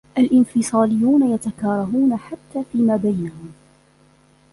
الإنفصاليون 0.17 1.33
يتكارهون 1.33 2.17
حتى 2.17 2.63
فيما 2.73 2.95
بينهم. 2.97 3.51